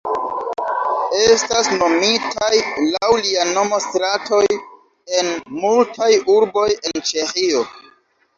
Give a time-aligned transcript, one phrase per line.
[1.25, 2.49] Estas nomitaj
[2.93, 4.41] laŭ lia nomo stratoj
[5.21, 7.63] en multaj urboj en Ĉeĥio.